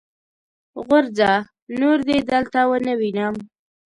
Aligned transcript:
غورځه! 0.85 1.31
نور 1.79 1.97
دې 2.07 2.17
دلته 2.31 2.59
و 2.69 2.71
نه 2.85 2.93
وينم. 2.99 3.35